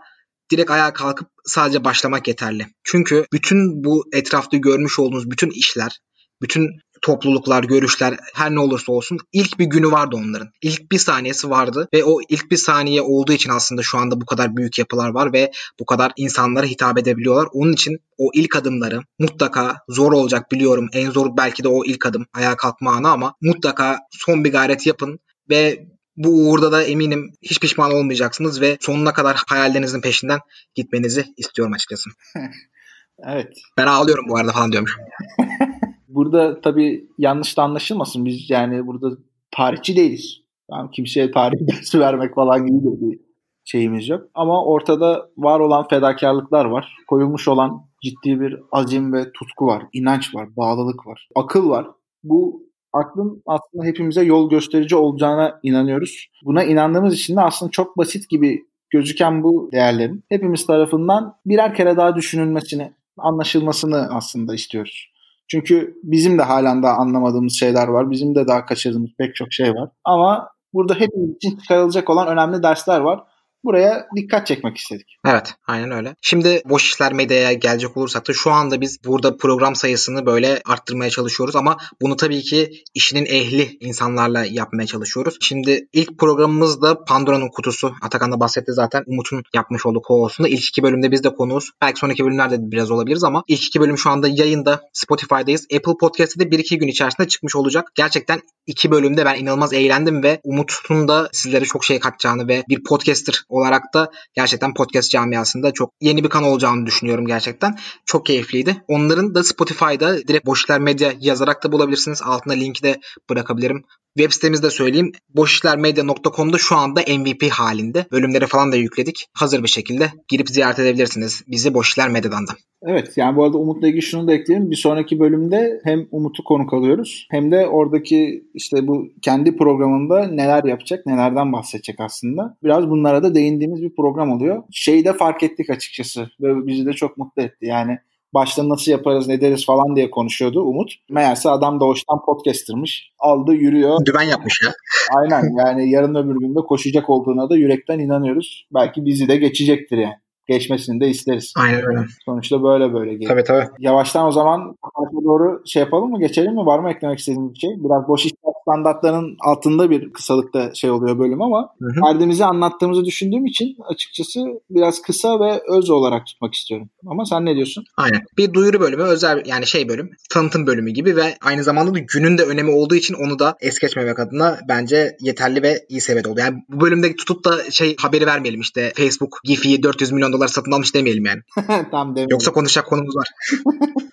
direkt 0.51 0.71
ayağa 0.71 0.93
kalkıp 0.93 1.27
sadece 1.45 1.83
başlamak 1.83 2.27
yeterli. 2.27 2.67
Çünkü 2.83 3.25
bütün 3.33 3.83
bu 3.83 4.05
etrafta 4.13 4.57
görmüş 4.57 4.99
olduğunuz 4.99 5.31
bütün 5.31 5.49
işler, 5.49 5.99
bütün 6.41 6.69
topluluklar, 7.03 7.63
görüşler 7.63 8.17
her 8.33 8.51
ne 8.51 8.59
olursa 8.59 8.91
olsun 8.91 9.17
ilk 9.33 9.59
bir 9.59 9.65
günü 9.65 9.91
vardı 9.91 10.15
onların. 10.15 10.49
İlk 10.61 10.91
bir 10.91 10.97
saniyesi 10.97 11.49
vardı 11.49 11.87
ve 11.93 12.03
o 12.03 12.19
ilk 12.29 12.51
bir 12.51 12.57
saniye 12.57 13.01
olduğu 13.01 13.33
için 13.33 13.49
aslında 13.49 13.81
şu 13.83 13.97
anda 13.97 14.21
bu 14.21 14.25
kadar 14.25 14.57
büyük 14.57 14.79
yapılar 14.79 15.09
var 15.09 15.33
ve 15.33 15.51
bu 15.79 15.85
kadar 15.85 16.11
insanlara 16.15 16.65
hitap 16.65 16.99
edebiliyorlar. 16.99 17.47
Onun 17.53 17.73
için 17.73 17.99
o 18.17 18.29
ilk 18.33 18.55
adımları 18.55 19.01
mutlaka 19.19 19.77
zor 19.89 20.13
olacak 20.13 20.51
biliyorum. 20.51 20.89
En 20.93 21.11
zor 21.11 21.37
belki 21.37 21.63
de 21.63 21.67
o 21.67 21.85
ilk 21.85 22.05
adım 22.05 22.25
ayağa 22.33 22.55
kalkma 22.55 22.91
anı 22.91 23.09
ama 23.09 23.33
mutlaka 23.41 23.99
son 24.11 24.43
bir 24.43 24.51
gayret 24.51 24.87
yapın 24.87 25.19
ve 25.49 25.87
bu 26.17 26.29
uğurda 26.29 26.71
da 26.71 26.83
eminim 26.83 27.33
hiç 27.41 27.59
pişman 27.59 27.93
olmayacaksınız 27.93 28.61
ve 28.61 28.77
sonuna 28.79 29.13
kadar 29.13 29.43
hayallerinizin 29.47 30.01
peşinden 30.01 30.39
gitmenizi 30.75 31.25
istiyorum 31.37 31.73
açıkçası. 31.73 32.09
evet. 33.27 33.47
Ben 33.77 33.87
ağlıyorum 33.87 34.25
bu 34.27 34.37
arada 34.37 34.51
falan 34.51 34.71
diyormuş. 34.71 34.97
burada 36.15 36.61
tabii 36.61 37.07
yanlış 37.17 37.57
da 37.57 37.63
anlaşılmasın. 37.63 38.25
Biz 38.25 38.49
yani 38.49 38.87
burada 38.87 39.17
tarihçi 39.51 39.95
değiliz. 39.95 40.41
Yani 40.71 40.91
kimseye 40.91 41.31
tarih 41.31 41.57
dersi 41.67 41.99
vermek 41.99 42.35
falan 42.35 42.65
gibi 42.65 42.83
de 42.83 43.01
bir 43.01 43.19
şeyimiz 43.65 44.09
yok. 44.09 44.23
Ama 44.33 44.65
ortada 44.65 45.29
var 45.37 45.59
olan 45.59 45.87
fedakarlıklar 45.87 46.65
var. 46.65 46.95
Koyulmuş 47.07 47.47
olan 47.47 47.81
ciddi 48.03 48.39
bir 48.39 48.59
azim 48.71 49.13
ve 49.13 49.31
tutku 49.31 49.65
var. 49.65 49.83
inanç 49.93 50.35
var, 50.35 50.55
bağlılık 50.57 51.07
var, 51.07 51.29
akıl 51.35 51.69
var. 51.69 51.87
Bu 52.23 52.63
aklın 52.93 53.43
aslında 53.45 53.85
hepimize 53.85 54.23
yol 54.23 54.49
gösterici 54.49 54.95
olacağına 54.95 55.59
inanıyoruz. 55.63 56.27
Buna 56.45 56.63
inandığımız 56.63 57.13
için 57.13 57.35
de 57.35 57.41
aslında 57.41 57.71
çok 57.71 57.97
basit 57.97 58.29
gibi 58.29 58.65
gözüken 58.89 59.43
bu 59.43 59.69
değerlerin 59.71 60.23
hepimiz 60.29 60.65
tarafından 60.65 61.35
birer 61.45 61.75
kere 61.75 61.97
daha 61.97 62.15
düşünülmesini, 62.15 62.93
anlaşılmasını 63.17 64.07
aslında 64.11 64.55
istiyoruz. 64.55 65.12
Çünkü 65.47 65.95
bizim 66.03 66.37
de 66.37 66.43
halen 66.43 66.83
daha 66.83 66.97
anlamadığımız 66.97 67.53
şeyler 67.53 67.87
var. 67.87 68.11
Bizim 68.11 68.35
de 68.35 68.47
daha 68.47 68.65
kaçırdığımız 68.65 69.09
pek 69.17 69.35
çok 69.35 69.53
şey 69.53 69.73
var. 69.73 69.89
Ama 70.03 70.49
burada 70.73 70.93
hepimiz 70.95 71.35
için 71.35 71.57
çıkarılacak 71.57 72.09
olan 72.09 72.27
önemli 72.27 72.63
dersler 72.63 72.99
var. 72.99 73.23
Buraya 73.63 74.07
dikkat 74.15 74.47
çekmek 74.47 74.77
istedik. 74.77 75.17
Evet 75.25 75.53
aynen 75.67 75.91
öyle. 75.91 76.15
Şimdi 76.21 76.61
boş 76.65 76.85
işler 76.85 77.13
medyaya 77.13 77.53
gelecek 77.53 77.97
olursak 77.97 78.27
da 78.27 78.33
şu 78.33 78.51
anda 78.51 78.81
biz 78.81 78.99
burada 79.05 79.37
program 79.37 79.75
sayısını 79.75 80.25
böyle 80.25 80.61
arttırmaya 80.65 81.09
çalışıyoruz 81.09 81.55
ama 81.55 81.77
bunu 82.01 82.15
tabii 82.15 82.41
ki 82.41 82.83
işinin 82.93 83.25
ehli 83.25 83.77
insanlarla 83.79 84.45
yapmaya 84.45 84.85
çalışıyoruz. 84.85 85.37
Şimdi 85.41 85.87
ilk 85.93 86.19
programımız 86.19 86.81
da 86.81 87.03
Pandora'nın 87.03 87.49
kutusu. 87.49 87.93
Atakan 88.01 88.31
da 88.31 88.39
bahsetti 88.39 88.73
zaten. 88.73 89.03
Umut'un 89.07 89.43
yapmış 89.53 89.85
olduğu 89.85 90.01
co-host'unda. 90.07 90.47
İlk 90.47 90.63
iki 90.63 90.83
bölümde 90.83 91.11
biz 91.11 91.23
de 91.23 91.33
konuğuz. 91.33 91.71
Belki 91.81 91.99
sonraki 91.99 92.25
bölümlerde 92.25 92.57
de 92.57 92.71
biraz 92.71 92.91
olabiliriz 92.91 93.23
ama 93.23 93.43
ilk 93.47 93.63
iki 93.63 93.79
bölüm 93.79 93.97
şu 93.97 94.09
anda 94.09 94.27
yayında. 94.27 94.81
Spotify'dayız. 94.93 95.67
Apple 95.75 95.93
Podcast'te 95.99 96.39
de 96.39 96.51
bir 96.51 96.59
iki 96.59 96.77
gün 96.77 96.87
içerisinde 96.87 97.27
çıkmış 97.27 97.55
olacak. 97.55 97.91
Gerçekten 97.95 98.41
iki 98.67 98.91
bölümde 98.91 99.25
ben 99.25 99.35
inanılmaz 99.35 99.73
eğlendim 99.73 100.23
ve 100.23 100.41
Umut'un 100.43 101.07
da 101.07 101.29
sizlere 101.31 101.65
çok 101.65 101.85
şey 101.85 101.99
katacağını 101.99 102.47
ve 102.47 102.63
bir 102.69 102.83
podcaster 102.83 103.43
olarak 103.53 103.93
da 103.93 104.11
gerçekten 104.33 104.73
podcast 104.73 105.11
camiasında 105.11 105.71
çok 105.71 105.93
yeni 106.01 106.23
bir 106.23 106.29
kanal 106.29 106.47
olacağını 106.47 106.85
düşünüyorum 106.85 107.27
gerçekten. 107.27 107.77
Çok 108.05 108.25
keyifliydi. 108.25 108.83
Onların 108.87 109.35
da 109.35 109.43
Spotify'da 109.43 110.17
direkt 110.17 110.45
Boşlar 110.45 110.79
Medya 110.79 111.13
yazarak 111.19 111.63
da 111.63 111.71
bulabilirsiniz. 111.71 112.21
Altına 112.21 112.53
linki 112.53 112.83
de 112.83 112.99
bırakabilirim. 113.29 113.83
Web 114.17 114.31
sitemizde 114.31 114.69
söyleyeyim. 114.69 115.11
Boşişlermedya.com'da 115.29 116.57
şu 116.57 116.75
anda 116.75 117.01
MVP 117.01 117.51
halinde. 117.51 118.05
Bölümleri 118.11 118.47
falan 118.47 118.71
da 118.71 118.75
yükledik. 118.75 119.27
Hazır 119.33 119.63
bir 119.63 119.67
şekilde 119.67 120.11
girip 120.27 120.49
ziyaret 120.49 120.79
edebilirsiniz 120.79 121.43
bizi 121.47 121.73
Boşişler 121.73 122.09
Medya'dan 122.09 122.47
da. 122.47 122.51
Evet 122.85 123.17
yani 123.17 123.35
bu 123.35 123.43
arada 123.43 123.57
Umut'la 123.57 123.87
ilgili 123.87 124.01
şunu 124.01 124.27
da 124.27 124.33
ekleyeyim. 124.33 124.71
Bir 124.71 124.75
sonraki 124.75 125.19
bölümde 125.19 125.81
hem 125.83 126.07
Umut'u 126.11 126.43
konuk 126.43 126.73
alıyoruz 126.73 127.27
hem 127.31 127.51
de 127.51 127.67
oradaki 127.67 128.43
işte 128.53 128.87
bu 128.87 129.07
kendi 129.21 129.57
programında 129.57 130.27
neler 130.27 130.63
yapacak, 130.63 131.05
nelerden 131.05 131.53
bahsedecek 131.53 131.99
aslında. 131.99 132.57
Biraz 132.63 132.89
bunlara 132.89 133.23
da 133.23 133.35
değindiğimiz 133.35 133.81
bir 133.81 133.95
program 133.95 134.31
oluyor. 134.31 134.63
Şeyi 134.71 135.05
de 135.05 135.13
fark 135.13 135.43
ettik 135.43 135.69
açıkçası 135.69 136.29
ve 136.41 136.67
bizi 136.67 136.85
de 136.85 136.93
çok 136.93 137.17
mutlu 137.17 137.41
etti. 137.41 137.65
Yani 137.65 137.97
başta 138.33 138.69
nasıl 138.69 138.91
yaparız 138.91 139.27
ne 139.27 139.41
deriz 139.41 139.65
falan 139.65 139.95
diye 139.95 140.11
konuşuyordu 140.11 140.61
Umut. 140.61 140.91
Meğerse 141.09 141.49
adam 141.49 141.79
doğuştan 141.79 142.25
podcastermış. 142.25 143.11
Aldı 143.19 143.53
yürüyor. 143.53 144.05
Düven 144.05 144.21
yapmış 144.21 144.59
ya. 144.65 144.71
Aynen 145.17 145.57
yani 145.57 145.89
yarın 145.89 146.15
öbür 146.15 146.39
günde 146.39 146.59
koşacak 146.59 147.09
olduğuna 147.09 147.49
da 147.49 147.55
yürekten 147.55 147.99
inanıyoruz. 147.99 148.67
Belki 148.73 149.05
bizi 149.05 149.27
de 149.27 149.37
geçecektir 149.37 149.97
yani 149.97 150.15
geçmesini 150.47 151.01
de 151.01 151.07
isteriz. 151.07 151.53
Aynen 151.57 151.85
öyle. 151.85 151.99
Sonuçta 152.25 152.63
böyle 152.63 152.93
böyle 152.93 153.13
geliyor. 153.13 153.31
Tabii 153.31 153.43
tabii. 153.43 153.67
Yavaştan 153.79 154.27
o 154.27 154.31
zaman 154.31 154.77
doğru 155.23 155.61
şey 155.65 155.79
yapalım 155.79 156.11
mı? 156.11 156.19
Geçelim 156.19 156.53
mi? 156.53 156.65
Var 156.65 156.79
mı 156.79 156.91
eklemek 156.91 157.19
istediğiniz 157.19 157.53
bir 157.53 157.59
şey? 157.59 157.69
Biraz 157.83 158.07
boş 158.07 158.25
işler 158.25 158.52
standartlarının 158.67 159.37
altında 159.39 159.89
bir 159.89 160.13
kısalıkta 160.13 160.73
şey 160.73 160.91
oluyor 160.91 161.19
bölüm 161.19 161.41
ama 161.41 161.69
derdimizi 161.81 162.45
anlattığımızı 162.45 163.05
düşündüğüm 163.05 163.45
için 163.45 163.75
açıkçası 163.89 164.39
biraz 164.69 165.01
kısa 165.01 165.39
ve 165.39 165.61
öz 165.67 165.89
olarak 165.89 166.25
tutmak 166.25 166.53
istiyorum. 166.53 166.89
Ama 167.07 167.25
sen 167.25 167.45
ne 167.45 167.55
diyorsun? 167.55 167.83
Aynen. 167.97 168.21
Bir 168.37 168.53
duyuru 168.53 168.79
bölümü, 168.79 169.03
özel 169.03 169.43
yani 169.45 169.67
şey 169.67 169.89
bölüm, 169.89 170.09
tanıtım 170.33 170.67
bölümü 170.67 170.91
gibi 170.91 171.15
ve 171.15 171.37
aynı 171.41 171.63
zamanda 171.63 171.93
da 171.93 171.99
günün 171.99 172.37
de 172.37 172.43
önemi 172.43 172.71
olduğu 172.71 172.95
için 172.95 173.13
onu 173.13 173.39
da 173.39 173.55
es 173.61 173.79
geçmemek 173.79 174.19
adına 174.19 174.59
bence 174.69 175.17
yeterli 175.19 175.63
ve 175.63 175.85
iyi 175.89 176.01
seviyede 176.01 176.29
oldu. 176.29 176.39
Yani 176.39 176.63
bu 176.69 176.81
bölümde 176.81 177.15
tutup 177.15 177.45
da 177.45 177.71
şey 177.71 177.95
haberi 177.99 178.25
vermeyelim 178.25 178.61
işte 178.61 178.91
Facebook 178.95 179.39
Giphy'yi 179.43 179.83
400 179.83 180.11
milyon 180.11 180.33
dolar 180.33 180.47
satın 180.47 180.71
almış 180.71 180.95
demeyelim 180.95 181.25
yani. 181.25 181.41
Tam 181.91 182.09
demeyelim. 182.09 182.31
Yoksa 182.31 182.51
konuşacak 182.51 182.87
konumuz 182.87 183.15
var. 183.15 183.27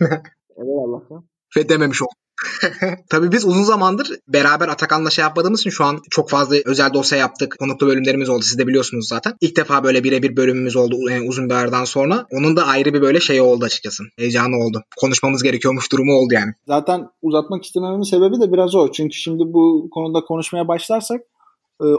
evet 0.56 0.78
Allah'ım. 0.86 1.24
Ve 1.56 1.68
dememiş 1.68 2.02
olduk. 2.02 2.14
Tabii 3.10 3.32
biz 3.32 3.44
uzun 3.44 3.62
zamandır 3.62 4.10
beraber 4.28 4.68
Atakan'la 4.68 5.10
şey 5.10 5.22
yapmadığımız 5.22 5.60
için 5.60 5.70
şu 5.70 5.84
an 5.84 5.98
çok 6.10 6.30
fazla 6.30 6.56
özel 6.64 6.94
dosya 6.94 7.18
yaptık. 7.18 7.56
Konuklu 7.58 7.86
bölümlerimiz 7.86 8.28
oldu. 8.28 8.42
Siz 8.42 8.58
de 8.58 8.66
biliyorsunuz 8.66 9.08
zaten. 9.08 9.34
İlk 9.40 9.56
defa 9.56 9.84
böyle 9.84 10.04
birebir 10.04 10.36
bölümümüz 10.36 10.76
oldu 10.76 10.96
uzun 11.28 11.50
bir 11.50 11.54
aradan 11.54 11.84
sonra. 11.84 12.26
Onun 12.32 12.56
da 12.56 12.66
ayrı 12.66 12.94
bir 12.94 13.02
böyle 13.02 13.20
şey 13.20 13.40
oldu 13.40 13.64
açıkçası. 13.64 14.04
Heyecanı 14.18 14.56
oldu. 14.56 14.82
Konuşmamız 15.00 15.42
gerekiyormuş 15.42 15.92
durumu 15.92 16.12
oldu 16.12 16.34
yani. 16.34 16.52
Zaten 16.66 17.08
uzatmak 17.22 17.64
istemememin 17.64 18.02
sebebi 18.02 18.40
de 18.40 18.52
biraz 18.52 18.74
o. 18.74 18.92
Çünkü 18.92 19.16
şimdi 19.16 19.42
bu 19.46 19.88
konuda 19.90 20.20
konuşmaya 20.20 20.68
başlarsak 20.68 21.20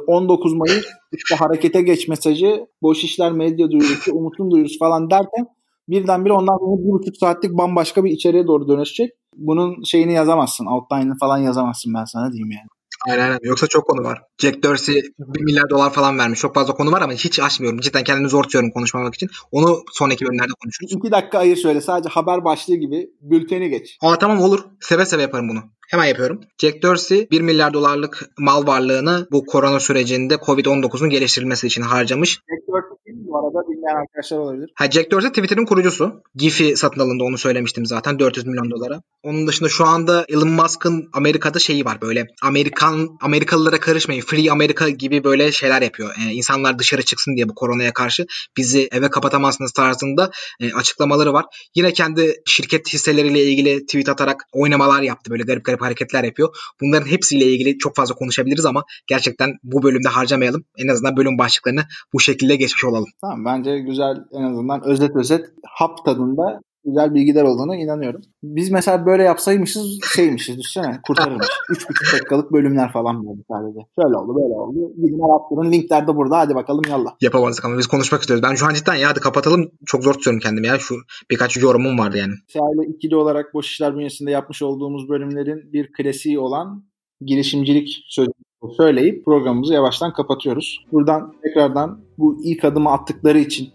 19 0.07 0.53
Mayıs 0.53 0.85
işte 1.11 1.35
harekete 1.35 1.81
geç 1.81 2.07
mesajı, 2.07 2.65
boş 2.81 3.03
işler 3.03 3.31
medya 3.31 3.71
duyurusu, 3.71 4.11
umutun 4.13 4.51
duyurusu 4.51 4.79
falan 4.79 5.09
derken 5.09 5.47
birdenbire 5.89 6.33
ondan 6.33 6.57
sonra 6.57 6.83
bir 6.83 6.91
buçuk 6.91 7.17
saatlik 7.17 7.51
bambaşka 7.51 8.03
bir 8.03 8.11
içeriye 8.11 8.47
doğru 8.47 8.67
dönüşecek. 8.67 9.11
Bunun 9.35 9.83
şeyini 9.83 10.13
yazamazsın. 10.13 10.65
Outline'ını 10.65 11.17
falan 11.17 11.37
yazamazsın 11.37 11.93
ben 11.93 12.05
sana 12.05 12.31
diyeyim 12.31 12.51
yani. 12.51 12.67
Aynen 13.09 13.23
aynen. 13.23 13.39
Yoksa 13.43 13.67
çok 13.67 13.87
konu 13.87 14.03
var. 14.03 14.21
Jack 14.37 14.63
Dorsey 14.63 15.01
1 15.19 15.41
milyar 15.41 15.69
dolar 15.69 15.93
falan 15.93 16.17
vermiş. 16.17 16.39
Çok 16.39 16.55
fazla 16.55 16.73
konu 16.73 16.91
var 16.91 17.01
ama 17.01 17.13
hiç 17.13 17.39
açmıyorum. 17.39 17.79
Cidden 17.79 18.03
kendimi 18.03 18.29
zor 18.29 18.43
tutuyorum 18.43 18.71
konuşmamak 18.71 19.15
için. 19.15 19.29
Onu 19.51 19.83
sonraki 19.91 20.25
bölümlerde 20.25 20.51
konuşuruz. 20.63 20.91
İki 20.91 21.11
dakika 21.11 21.39
ayır 21.39 21.55
şöyle. 21.55 21.81
Sadece 21.81 22.09
haber 22.09 22.45
başlığı 22.45 22.75
gibi 22.75 23.09
bülteni 23.21 23.69
geç. 23.69 23.97
Aa 24.01 24.19
tamam 24.19 24.41
olur. 24.41 24.59
Seve 24.79 25.05
seve 25.05 25.21
yaparım 25.21 25.49
bunu. 25.49 25.59
Hemen 25.89 26.05
yapıyorum. 26.05 26.41
Jack 26.61 26.83
Dorsey 26.83 27.27
1 27.31 27.41
milyar 27.41 27.73
dolarlık 27.73 28.29
mal 28.39 28.67
varlığını 28.67 29.27
bu 29.31 29.45
korona 29.45 29.79
sürecinde 29.79 30.33
Covid-19'un 30.33 31.09
geliştirilmesi 31.09 31.67
için 31.67 31.81
harcamış. 31.81 32.29
Jack 32.29 32.67
Dorsey 32.67 32.97
bu 33.27 33.37
arada 33.37 33.69
bilmeyen 33.69 33.95
arkadaşlar 33.95 34.37
olabilir. 34.37 34.71
Ha, 34.75 34.91
Jack 34.91 35.11
Dorsey 35.11 35.29
Twitter'ın 35.29 35.65
kurucusu. 35.65 36.23
Giphy 36.35 36.75
satın 36.75 37.01
alındı 37.01 37.23
onu 37.23 37.37
söylemiştim 37.37 37.85
zaten 37.85 38.19
400 38.19 38.45
milyon 38.45 38.71
dolara. 38.71 39.01
Onun 39.23 39.47
dışında 39.47 39.69
şu 39.69 39.85
anda 39.85 40.25
Elon 40.29 40.49
Musk'ın 40.49 41.09
Amerika'da 41.13 41.59
şeyi 41.59 41.85
var 41.85 42.01
böyle 42.01 42.27
Amerikan 42.41 43.09
Amerikalılara 43.21 43.79
karışmayın 43.79 44.21
Free 44.21 44.51
America 44.51 44.89
gibi 44.89 45.23
böyle 45.23 45.51
şeyler 45.51 45.81
yapıyor. 45.81 46.15
Ee, 46.19 46.31
insanlar 46.31 46.79
dışarı 46.79 47.01
çıksın 47.01 47.35
diye 47.35 47.49
bu 47.49 47.55
koronaya 47.55 47.93
karşı 47.93 48.25
bizi 48.57 48.89
eve 48.91 49.09
kapatamazsınız 49.09 49.71
tarzında 49.71 50.31
e, 50.59 50.73
açıklamaları 50.73 51.33
var. 51.33 51.45
Yine 51.75 51.93
kendi 51.93 52.35
şirket 52.45 52.93
hisseleriyle 52.93 53.43
ilgili 53.43 53.85
tweet 53.85 54.09
atarak 54.09 54.43
oynamalar 54.53 55.01
yaptı. 55.01 55.31
Böyle 55.31 55.43
garip 55.43 55.65
garip 55.65 55.81
hareketler 55.81 56.23
yapıyor. 56.23 56.55
Bunların 56.81 57.07
hepsiyle 57.07 57.45
ilgili 57.45 57.77
çok 57.77 57.95
fazla 57.95 58.15
konuşabiliriz 58.15 58.65
ama 58.65 58.83
gerçekten 59.07 59.57
bu 59.63 59.83
bölümde 59.83 60.07
harcamayalım. 60.07 60.65
En 60.77 60.87
azından 60.87 61.17
bölüm 61.17 61.37
başlıklarını 61.37 61.85
bu 62.13 62.19
şekilde 62.19 62.55
geçmiş 62.55 62.85
olalım. 62.85 63.10
Tamam 63.21 63.45
bence 63.45 63.79
güzel 63.79 64.15
en 64.31 64.43
azından 64.43 64.83
özet 64.85 65.15
özet 65.15 65.45
hap 65.67 66.05
tadında 66.05 66.61
güzel 66.85 67.13
bilgiler 67.13 67.43
olduğuna 67.43 67.75
inanıyorum. 67.75 68.21
Biz 68.43 68.71
mesela 68.71 69.05
böyle 69.05 69.23
yapsaymışız 69.23 69.99
şeymişiz 70.15 70.57
düşünsene 70.57 70.99
kurtarırmış. 71.07 71.47
3,5 71.69 72.13
dakikalık 72.13 72.51
bölümler 72.51 72.91
falan 72.91 73.27
böyle 73.27 73.41
sadece. 73.51 73.79
Şöyle 74.01 74.17
oldu 74.17 74.35
böyle 74.35 74.53
oldu. 74.53 74.93
Gidin 74.95 75.29
arattırın 75.29 75.71
linkler 75.71 76.07
de 76.07 76.15
burada 76.15 76.37
hadi 76.39 76.55
bakalım 76.55 76.83
yallah. 76.89 77.11
Yapamazdık 77.21 77.65
ama 77.65 77.77
biz 77.77 77.87
konuşmak 77.87 78.21
istiyoruz. 78.21 78.43
Ben 78.49 78.55
şu 78.55 78.65
an 78.65 78.73
cidden 78.73 78.95
ya 78.95 79.09
hadi 79.09 79.19
kapatalım 79.19 79.71
çok 79.85 80.03
zor 80.03 80.13
tutuyorum 80.13 80.39
kendimi 80.39 80.67
ya. 80.67 80.79
Şu 80.79 80.95
birkaç 81.31 81.57
yorumum 81.57 81.99
vardı 81.99 82.17
yani. 82.17 82.33
Şahin'le 82.47 82.95
ikili 82.95 83.15
olarak 83.15 83.53
Boş 83.53 83.71
İşler 83.71 83.95
bünyesinde 83.95 84.31
yapmış 84.31 84.61
olduğumuz 84.61 85.09
bölümlerin 85.09 85.73
bir 85.73 85.91
klasiği 85.91 86.39
olan 86.39 86.83
girişimcilik 87.21 88.03
sözü 88.09 88.31
söyleyip 88.69 89.25
programımızı 89.25 89.73
yavaştan 89.73 90.13
kapatıyoruz. 90.13 90.85
Buradan 90.91 91.33
tekrardan 91.43 91.99
bu 92.17 92.37
ilk 92.43 92.65
adımı 92.65 92.91
attıkları 92.91 93.39
için 93.39 93.69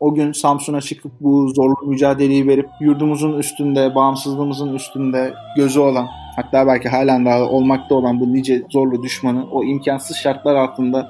o 0.00 0.14
gün 0.14 0.32
Samsun'a 0.32 0.80
çıkıp 0.80 1.12
bu 1.20 1.48
zorlu 1.48 1.86
mücadeleyi 1.86 2.46
verip 2.46 2.68
yurdumuzun 2.80 3.38
üstünde, 3.38 3.94
bağımsızlığımızın 3.94 4.74
üstünde 4.74 5.34
gözü 5.56 5.80
olan 5.80 6.06
hatta 6.36 6.66
belki 6.66 6.88
halen 6.88 7.26
daha 7.26 7.42
olmakta 7.42 7.94
olan 7.94 8.20
bu 8.20 8.32
nice 8.32 8.62
zorlu 8.70 9.02
düşmanı 9.02 9.46
o 9.50 9.64
imkansız 9.64 10.16
şartlar 10.16 10.54
altında 10.54 11.08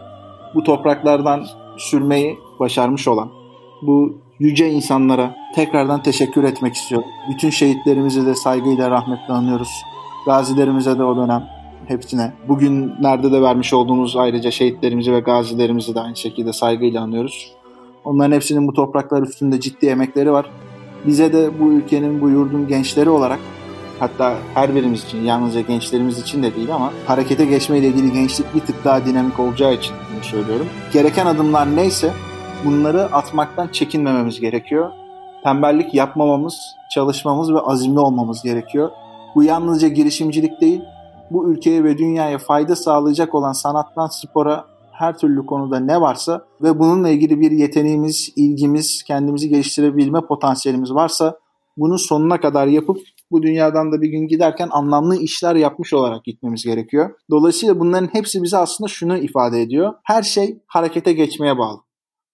bu 0.55 0.65
topraklardan 0.65 1.47
sürmeyi 1.77 2.39
başarmış 2.61 3.09
olan 3.09 3.31
bu 3.83 4.19
yüce 4.39 4.71
insanlara 4.71 5.37
tekrardan 5.55 6.03
teşekkür 6.03 6.45
etmek 6.45 6.75
istiyorum. 6.75 7.09
Bütün 7.31 7.51
şehitlerimizi 7.51 8.27
de 8.27 8.35
saygıyla 8.35 8.91
rahmetle 8.91 9.35
anıyoruz. 9.35 9.83
Gazilerimize 10.27 10.99
de 10.99 11.05
o 11.05 11.17
dönem 11.17 11.58
hepsine. 11.87 12.33
Bugünlerde 12.49 13.33
de 13.33 13.43
vermiş 13.43 13.73
olduğumuz 13.73 14.17
ayrıca 14.17 14.51
şehitlerimizi 14.51 15.13
ve 15.13 15.21
gazilerimizi 15.21 15.95
de 15.95 16.01
aynı 16.01 16.17
şekilde 16.17 16.53
saygıyla 16.53 17.03
anıyoruz. 17.03 17.53
Onların 18.05 18.33
hepsinin 18.33 18.69
bu 18.69 18.73
topraklar 18.73 19.23
üstünde 19.23 19.61
ciddi 19.61 19.87
emekleri 19.87 20.33
var. 20.33 20.51
Bize 21.07 21.33
de 21.33 21.61
bu 21.61 21.73
ülkenin, 21.73 22.21
bu 22.21 22.31
yurdun 22.31 22.69
gençleri 22.69 23.11
olarak 23.11 23.39
hatta 24.01 24.35
her 24.55 24.75
birimiz 24.75 25.05
için, 25.05 25.25
yalnızca 25.25 25.61
gençlerimiz 25.61 26.19
için 26.19 26.43
de 26.43 26.55
değil 26.55 26.75
ama 26.75 26.93
harekete 27.07 27.45
geçmeyle 27.45 27.87
ilgili 27.87 28.13
gençlik 28.13 28.55
bir 28.55 28.61
tık 28.61 28.85
daha 28.85 29.07
dinamik 29.07 29.41
olacağı 29.41 29.75
için 29.75 29.95
bunu 30.15 30.25
söylüyorum. 30.25 30.67
Gereken 30.93 31.27
adımlar 31.27 31.77
neyse 31.77 32.13
bunları 32.65 33.05
atmaktan 33.05 33.69
çekinmememiz 33.69 34.41
gerekiyor. 34.41 34.91
Tembellik 35.45 35.95
yapmamamız, 35.95 36.77
çalışmamız 36.91 37.55
ve 37.55 37.61
azimli 37.61 37.99
olmamız 37.99 38.43
gerekiyor. 38.43 38.91
Bu 39.35 39.43
yalnızca 39.43 39.89
girişimcilik 39.89 40.61
değil, 40.61 40.81
bu 41.31 41.53
ülkeye 41.53 41.85
ve 41.85 41.99
dünyaya 41.99 42.39
fayda 42.39 42.77
sağlayacak 42.77 43.35
olan 43.35 43.53
sanattan 43.53 44.07
spora 44.07 44.65
her 44.93 45.19
türlü 45.19 45.47
konuda 45.47 45.81
ne 45.81 46.01
varsa 46.01 46.47
ve 46.63 46.79
bununla 46.79 47.09
ilgili 47.09 47.41
bir 47.41 47.51
yeteneğimiz, 47.51 48.33
ilgimiz, 48.37 49.03
kendimizi 49.03 49.49
geliştirebilme 49.49 50.21
potansiyelimiz 50.21 50.95
varsa 50.95 51.39
bunu 51.77 51.99
sonuna 51.99 52.41
kadar 52.41 52.67
yapıp 52.67 52.99
bu 53.31 53.43
dünyadan 53.43 53.93
da 53.93 54.03
bir 54.03 54.09
gün 54.09 54.27
giderken 54.27 54.69
anlamlı 54.73 55.17
işler 55.17 55.57
yapmış 55.57 55.93
olarak 55.93 56.25
gitmemiz 56.25 56.65
gerekiyor. 56.65 57.11
Dolayısıyla 57.31 57.81
bunların 57.81 58.09
hepsi 58.13 58.43
bize 58.43 58.57
aslında 58.57 58.89
şunu 58.89 59.19
ifade 59.19 59.63
ediyor. 59.63 59.95
Her 60.05 60.23
şey 60.23 60.59
harekete 60.67 61.13
geçmeye 61.13 61.59
bağlı. 61.59 61.79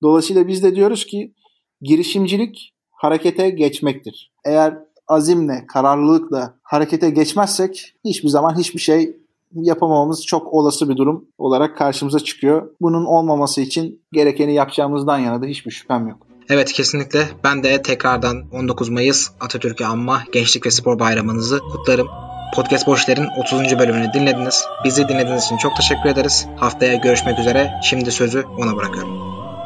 Dolayısıyla 0.02 0.48
biz 0.48 0.62
de 0.62 0.74
diyoruz 0.74 1.06
ki 1.06 1.34
girişimcilik 1.80 2.74
harekete 2.90 3.50
geçmektir. 3.50 4.32
Eğer 4.44 4.78
azimle, 5.08 5.64
kararlılıkla 5.66 6.54
harekete 6.62 7.10
geçmezsek 7.10 7.94
hiçbir 8.04 8.28
zaman 8.28 8.58
hiçbir 8.58 8.80
şey 8.80 9.16
yapamamamız 9.54 10.26
çok 10.26 10.52
olası 10.52 10.88
bir 10.88 10.96
durum 10.96 11.24
olarak 11.38 11.78
karşımıza 11.78 12.20
çıkıyor. 12.20 12.70
Bunun 12.80 13.04
olmaması 13.04 13.60
için 13.60 14.02
gerekeni 14.12 14.54
yapacağımızdan 14.54 15.18
yana 15.18 15.42
da 15.42 15.46
hiçbir 15.46 15.70
şüphem 15.70 16.08
yok. 16.08 16.26
Evet 16.48 16.72
kesinlikle. 16.72 17.28
Ben 17.44 17.62
de 17.62 17.82
tekrardan 17.82 18.44
19 18.52 18.88
Mayıs 18.88 19.30
Atatürk'ü 19.40 19.84
anma 19.84 20.22
Gençlik 20.32 20.66
ve 20.66 20.70
Spor 20.70 20.98
Bayramınızı 20.98 21.58
kutlarım. 21.58 22.08
Podcast 22.54 22.86
Boşler'in 22.86 23.26
30. 23.40 23.78
bölümünü 23.78 24.12
dinlediniz. 24.12 24.64
Bizi 24.84 25.08
dinlediğiniz 25.08 25.44
için 25.44 25.56
çok 25.56 25.76
teşekkür 25.76 26.08
ederiz. 26.08 26.46
Haftaya 26.56 26.94
görüşmek 26.94 27.38
üzere. 27.38 27.70
Şimdi 27.82 28.12
sözü 28.12 28.44
ona 28.58 28.76
bırakıyorum. 28.76 29.12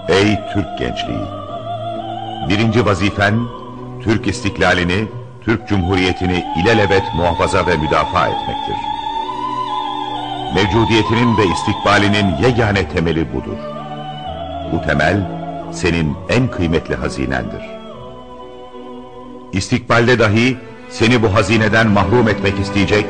Ey 0.09 0.39
Türk 0.53 0.79
gençliği! 0.79 1.19
Birinci 2.49 2.87
vazifen 2.87 3.41
Türk 4.03 4.27
istiklalini, 4.27 5.09
Türk 5.49 5.69
Cumhuriyeti'ni 5.69 6.45
ilelebet 6.63 7.03
muhafaza 7.15 7.67
ve 7.67 7.77
müdafaa 7.77 8.27
etmektir. 8.27 8.77
Mevcudiyetinin 10.55 11.37
ve 11.39 11.43
istikbalinin 11.47 12.37
yegane 12.43 12.89
temeli 12.89 13.33
budur. 13.33 13.59
Bu 14.73 14.87
temel, 14.87 15.17
senin 15.73 16.17
en 16.29 16.49
kıymetli 16.49 16.95
hazinendir. 16.95 17.63
İstikbalde 19.53 20.19
dahi 20.19 20.57
seni 20.91 21.23
bu 21.23 21.35
hazineden 21.35 21.87
mahrum 21.87 22.29
etmek 22.29 22.59
isteyecek 22.61 23.07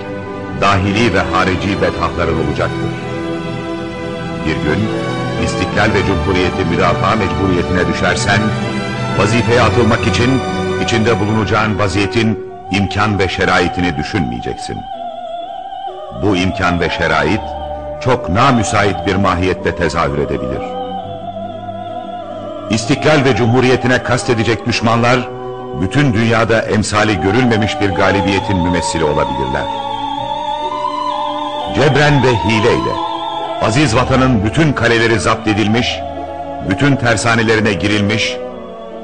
dahili 0.61 1.15
ve 1.15 1.21
harici 1.21 1.83
bedhahların 1.83 2.47
olacaktır. 2.47 2.91
Bir 4.47 4.55
gün 4.55 4.85
istiklal 5.45 5.95
ve 5.95 6.07
cumhuriyeti 6.07 6.65
müdafaa 6.71 7.17
mecburiyetine 7.17 7.95
düşersen, 7.95 8.41
vazifeye 9.19 9.63
atılmak 9.63 10.07
için 10.07 10.31
içinde 10.89 11.21
bulunacağın 11.21 11.79
vaziyetin 11.79 12.39
imkan 12.73 13.19
ve 13.19 13.29
şeraitini 13.29 13.97
düşünmeyeceksin. 13.97 14.77
Bu 16.23 16.37
imkan 16.37 16.81
ve 16.81 16.91
şerait 16.91 17.41
çok 18.01 18.29
namüsait 18.29 19.07
bir 19.07 19.17
mahiyette 19.17 19.77
tezahür 19.77 20.19
edebilir. 20.19 20.63
İstiklal 22.71 23.25
ve 23.25 23.37
cumhuriyetine 23.37 24.03
kastedecek 24.03 24.67
düşmanlar, 24.67 25.29
bütün 25.81 26.15
dünyada 26.15 26.63
emsali 26.63 27.21
görülmemiş 27.21 27.81
bir 27.81 27.91
galibiyetin 27.91 28.57
mümessili 28.57 29.05
olabilirler. 29.05 29.67
Cebren 31.75 32.23
ve 32.23 32.37
hileyle, 32.37 32.93
aziz 33.63 33.97
vatanın 33.97 34.45
bütün 34.45 34.73
kaleleri 34.73 35.21
zapt 35.21 35.49
edilmiş, 35.49 35.99
bütün 36.71 36.97
tersanelerine 36.97 37.73
girilmiş, 37.73 38.37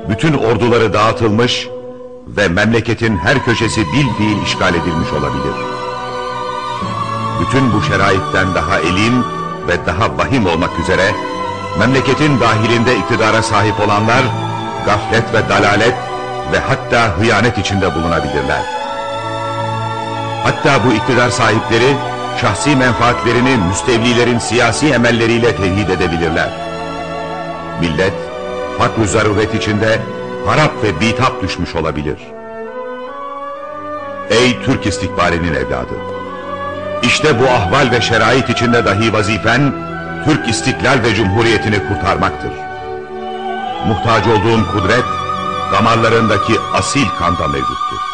bütün 0.08 0.32
orduları 0.32 0.92
dağıtılmış 0.92 1.68
ve 2.26 2.48
memleketin 2.48 3.16
her 3.16 3.44
köşesi 3.44 3.80
bil 3.80 4.06
fiil 4.18 4.42
işgal 4.42 4.74
edilmiş 4.74 5.12
olabilir. 5.12 5.54
Bütün 7.40 7.72
bu 7.72 7.82
şeraitten 7.82 8.54
daha 8.54 8.78
elim 8.78 9.24
ve 9.68 9.86
daha 9.86 10.18
vahim 10.18 10.46
olmak 10.46 10.80
üzere, 10.80 11.10
memleketin 11.78 12.40
dahilinde 12.40 12.96
iktidara 12.96 13.42
sahip 13.42 13.80
olanlar 13.80 14.22
gaflet 14.86 15.34
ve 15.34 15.48
dalalet 15.48 15.94
ve 16.52 16.58
hatta 16.58 17.18
hıyanet 17.18 17.58
içinde 17.58 17.94
bulunabilirler. 17.94 18.62
Hatta 20.44 20.84
bu 20.86 20.92
iktidar 20.92 21.30
sahipleri 21.30 21.96
şahsi 22.40 22.76
menfaatlerini 22.76 23.56
müstevlilerin 23.68 24.38
siyasi 24.38 24.88
emelleriyle 24.88 25.56
tevhid 25.56 25.88
edebilirler. 25.88 26.50
Millet 27.80 28.14
fakr 28.78 29.04
zaruret 29.04 29.54
içinde 29.54 30.00
harap 30.46 30.72
ve 30.82 31.00
bitap 31.00 31.42
düşmüş 31.42 31.74
olabilir. 31.74 32.18
Ey 34.30 34.62
Türk 34.64 34.86
istikbalinin 34.86 35.54
evladı! 35.54 35.94
İşte 37.02 37.40
bu 37.40 37.44
ahval 37.44 37.90
ve 37.90 38.00
şerait 38.00 38.50
içinde 38.50 38.84
dahi 38.84 39.12
vazifen 39.12 39.74
Türk 40.24 40.48
istiklal 40.48 41.02
ve 41.02 41.14
cumhuriyetini 41.14 41.88
kurtarmaktır. 41.88 42.52
Muhtaç 43.88 44.26
olduğun 44.26 44.64
kudret, 44.64 45.04
damarlarındaki 45.72 46.52
asil 46.74 47.07
kanda 47.18 47.48
mevcuttur. 47.48 48.13